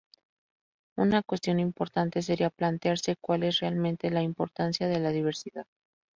[0.97, 5.67] Una cuestión importante sería plantearse cuál es realmente la importancia de la diversidad.